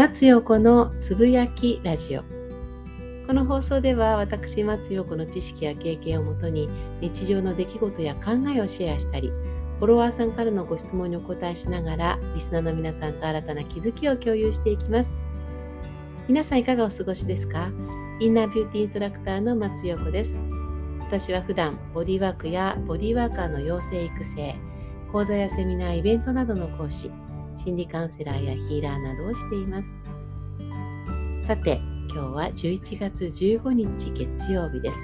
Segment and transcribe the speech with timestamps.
[0.00, 2.22] 松陽子のつぶやきラジオ。
[3.26, 6.70] この放送では私松陽子の知識や経験をもとに
[7.02, 9.28] 日常の出来事や考えをシェアしたり
[9.78, 15.10] フォロワーさんからのご質問にお答えしながらリスナーの皆さんと新たな気づきを共有していきます。
[16.28, 17.68] 皆さんいかがお過ごしですか？
[18.20, 20.34] インナービューティーインストラクターの松陽子です。
[21.00, 24.56] 私は普段ボディワークやボディワーカーの養成育成
[25.12, 27.10] 講座やセミナーイベントなどの講師。
[27.62, 29.88] 心理カウンセラーやヒーラーなどをしています。
[31.46, 34.98] さて今日は11月15日月曜日です。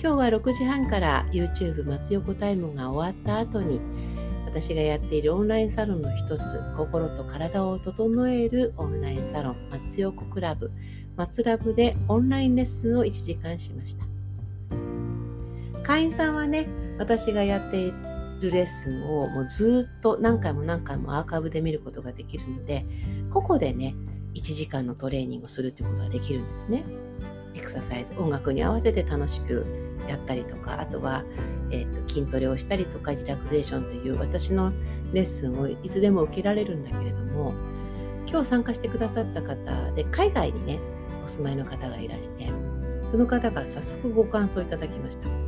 [0.00, 3.80] 今日は6時半から YouTube 松横タイムが終わった後に
[4.46, 10.70] 私がやっているオンラインサロンの一つ心と体を整えるオンラインサロン松横クラブ。
[11.16, 14.04] 松ラブでオンラインレッスンを1時間しました。
[15.82, 16.68] 会員さんはね
[16.98, 18.11] 私がやっている
[18.42, 22.84] るレッスンをもうずっと何回も何回もアーカイブで見ることができるので
[23.30, 23.94] 個々でね
[24.34, 26.84] 1時間のトレーニングをするってことができるんですね。
[27.54, 29.66] エクササイズ音楽に合わせて楽しく
[30.08, 31.22] やったりとかあとは、
[31.70, 34.72] えーと、筋トレをしたりとかリラクゼーションという私の
[35.12, 37.52] レッスンをいつでも受けられるんだけれども
[38.26, 40.78] 今日参加してくださった方で海外にね
[41.24, 42.48] お住まいの方がいらして
[43.10, 45.41] その方から早速ご感想いただきました。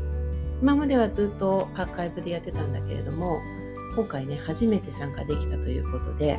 [0.60, 3.41] 今まではずっとアーカイブでやってたんだけれども
[3.94, 6.38] 今回ね初めて参加できたということで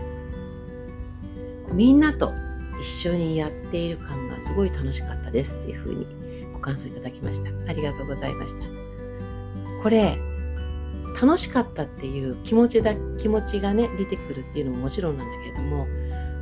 [1.72, 2.32] みんなと
[2.80, 6.06] 一緒にやっている感がすごい楽しかったですっていうふうに
[6.54, 7.50] ご感想いただきました。
[7.70, 8.66] ありがとうございました。
[9.82, 10.18] これ
[11.22, 15.88] 楽しかったっていう気持ちだ気持ちがね出てくるっていうのももちろんなんだけれども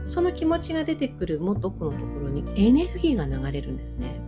[0.07, 4.19] その気持ちが出てくるもっと奥のところにエネルギーが流れるんですね。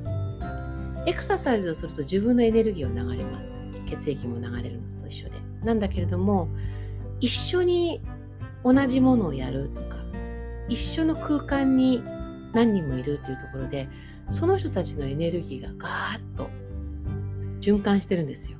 [1.05, 3.53] エクササイズをすると自分のエネルギーは流れます。
[3.89, 5.35] 血液も流れるのと一緒で。
[5.63, 6.49] なんだけれども、
[7.19, 8.01] 一緒に
[8.63, 9.97] 同じものをやるとか、
[10.67, 12.01] 一緒の空間に
[12.53, 13.87] 何人もいるっていうところで、
[14.31, 16.49] その人たちのエネルギーがガーッと
[17.61, 18.57] 循環してるんですよ。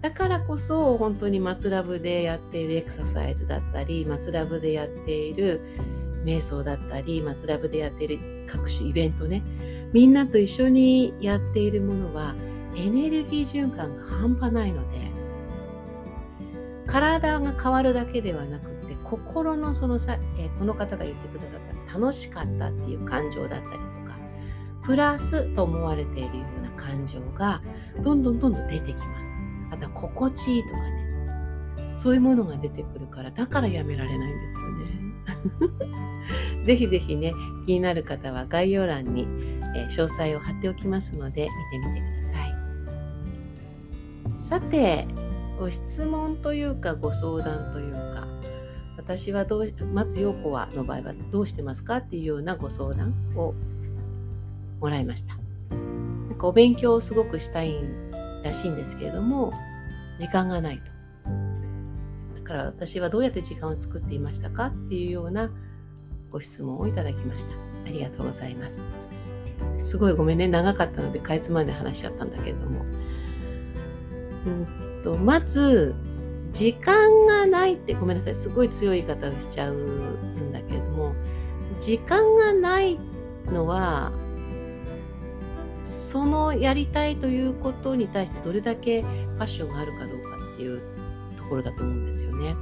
[0.00, 5.60] だからこそ本当に松ラブでやっているエクササイズだったり、松ラブでやっている
[6.24, 9.42] 瞑想だったり、松ラブでやっている各種イベントね、
[9.94, 12.34] みんなと一緒にやっているものは
[12.74, 15.08] エネルギー循環が半端ないので
[16.88, 24.18] 体が変わるだけではなくて心のそのさ、えこの方が言ってくださった楽しかったっていう感情だったりとか
[24.82, 27.62] プラスと思われているような感情が
[28.02, 29.32] どんどんどんどん出てきます。
[29.70, 31.04] あとは心地いいとかね。
[32.02, 36.64] そういうものが出てくるからだからやめられないんですよね。
[36.66, 37.32] ぜひぜひね
[37.64, 42.54] 気になる方は概要欄にえ詳細を貼っておきますので見てみてください。
[44.38, 45.06] さて
[45.58, 48.26] ご質問というかご相談というか
[48.98, 53.54] 私はどう松陽子はの場合はどうしてますかっていうようなご相談を
[54.80, 55.36] もらいました。
[55.70, 57.76] なんかお勉強をすごくしたい
[58.42, 59.52] らしいんですけれども
[60.18, 60.84] 時間がないと。
[62.40, 65.50] だから私はどうやって時間を作っていましたかっていうような
[66.30, 67.50] ご質問をいただきました。
[67.86, 68.80] ありがとうございます。
[69.82, 72.84] すごいごめんね長かったのでかいつまんで話しちゃったんだけれども、
[74.46, 75.94] うんとまず
[76.52, 81.12] 時間がないってごめんなさいすごい強い言い方をしちゃうんだけれども。
[81.84, 82.98] 時間がない
[83.44, 84.10] のは
[85.86, 89.02] そのやりたいということに対してどれだけ
[89.38, 90.80] パッションがあるかどうかっていう
[91.36, 92.54] ところだと思うんですよね。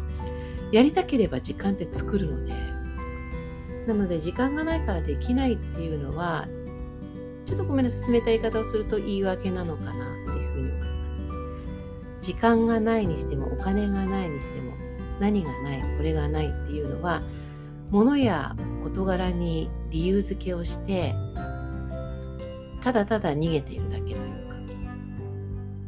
[0.72, 2.52] やりたければ時間って作るので
[3.86, 6.48] なので時間がないからできないっていうのは
[7.52, 12.26] ちょっとごめんなさい、冷たい言い方をすると言い訳なのかなっていうふうに思います。
[12.26, 14.72] 時間がないにしても、お金がないにしても、
[15.20, 17.20] 何がない、これがないっていうのは、
[17.90, 21.12] 物や事柄に理由付けをして、
[22.82, 24.24] ただただ逃げているだけというか、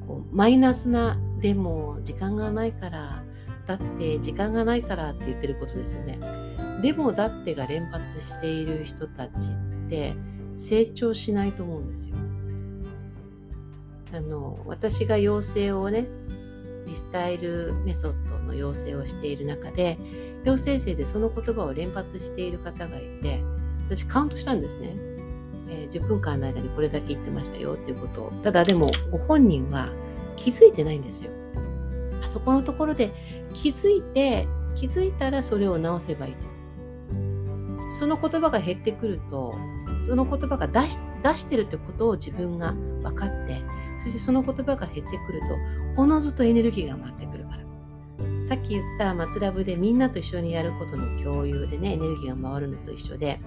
[0.07, 3.25] こうマイナスな、でも時間がないから、
[3.67, 6.19] だって時間がないからって言ってることですよね。
[6.83, 9.31] でもだってが連発している人たち
[9.87, 10.15] って、
[10.57, 12.17] 成長しないと思うんですよ。
[14.13, 16.07] あの私が養成をね
[16.87, 19.99] リスタイルメソッドの養成をしている中で
[20.45, 23.41] 養成生でその言葉を連発している方がいて
[23.89, 24.95] 私カウントしたんですね、
[25.69, 28.31] えー、10分間の間にこれだけ言ってましたよっていうことを。
[28.43, 29.89] ただでもご本人は
[30.37, 31.31] 気づいてないんですよ。
[32.23, 33.11] あそこのところで
[33.53, 34.47] 気づいて
[34.77, 36.39] 気づいたらそれを直せばいいと。
[37.99, 39.55] その言葉が減ってくると
[40.07, 43.63] その言葉が出し出してるってことを自分が分かって
[43.99, 45.41] そしてその言葉が減ってくる
[45.97, 47.65] とおのずとエネルギーが回ってくるから。
[48.49, 53.41] さっき言った松ラブでみんなと一緒にやることの共有でねエネルギーが回るのと一緒で。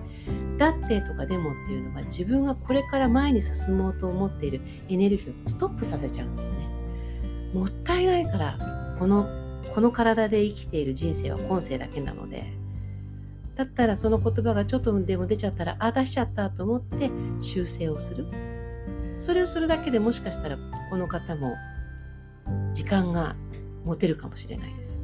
[0.57, 4.59] だってとかでもっていうのは自分がこれから前に進もうと思っている
[4.89, 6.67] エネルギーをストップさせちゃうんですね。
[7.53, 9.27] もったいないからこの
[9.73, 12.56] この体で生きている人生は今世だけなので
[13.57, 17.09] だったらその言葉がちょっとでも出ちゃったらあ出しちゃったと思って
[17.41, 18.27] 修正をする
[19.17, 20.57] それをするだけでもしかしたら
[20.91, 21.55] この方も
[22.73, 23.35] 時間が
[23.83, 24.99] 持てるかもしれないです。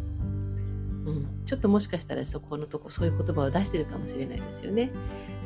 [1.05, 4.91] うん、ちょっともしかしたらそこのとこそういう言葉を出してるかもしれないですよね。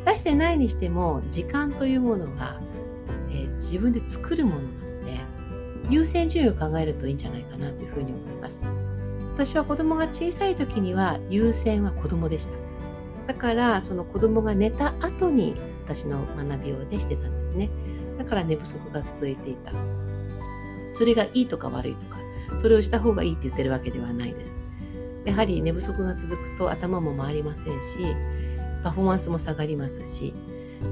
[0.05, 2.59] 出してないにしても時間というものが、
[3.31, 5.19] えー、自分で作るものなので
[5.89, 8.65] 優先順位を考えるといいんじゃないかなというふうに思います。
[9.33, 12.66] 私は子供が小さい時には優先は子供でした。
[13.27, 17.69] だからその子供が寝た後に私の学びをねしてたんですね。
[18.17, 19.71] だから寝不足が続いていた。
[20.95, 22.17] それがいいとか悪いとか、
[22.61, 24.55] それをした方がいいって言ってるわけではないです。
[25.25, 28.15] やはり寝不足が続くと頭も回りませんし、
[28.83, 30.33] パフォーマンスも下がりますし、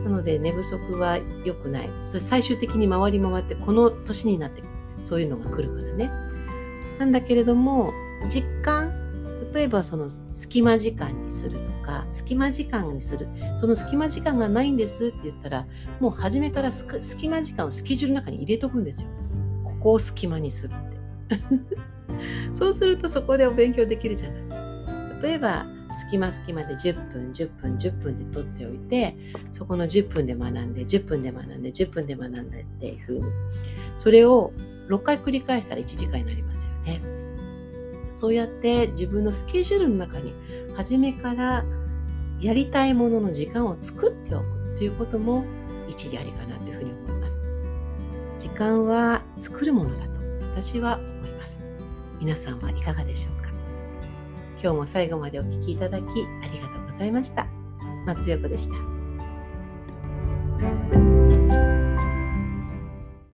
[0.04, 1.90] なので寝不足は良くない。
[2.20, 4.62] 最終的に回り回ってこの年になって
[5.04, 6.12] そういうのが来るからね。
[7.00, 7.92] なんだけれども、
[8.30, 8.92] 実感、
[9.56, 13.30] 例えばその隙間時間にするとか、隙間時間にする。
[13.58, 15.66] その隙間時間がないんですって言ったら、
[16.02, 19.08] もう初めから隙間時間をスケジュールの中に入れとくんですよ。
[19.64, 21.40] ここを隙間にするって。
[22.54, 24.44] そうするとそこでお勉強できるじゃない。
[25.24, 25.66] 例えば、
[26.02, 29.16] 隙間隙間で10分、10分、10分で取っておいて、
[29.54, 33.24] そこの10分で学んで、10分で学んで、10分で学んでっていうふうに、
[33.98, 34.52] それを
[34.90, 36.75] 6回繰り返したら1時間になりますよ。
[38.16, 40.34] そうやって自分のスケジュールの中に
[40.76, 41.64] 初めから
[42.40, 44.46] やりたいものの時間を作っておく
[44.78, 45.44] ということも
[45.90, 47.40] 一理ありかなというふうに思います。
[48.40, 50.12] 時間は作るものだと
[50.56, 51.62] 私は思います。
[52.20, 53.50] 皆さんはいかがでしょうか？
[54.62, 56.06] 今日も最後までお聴きいただきあ
[56.52, 57.46] りがとうございました。
[58.06, 58.76] 松横でした。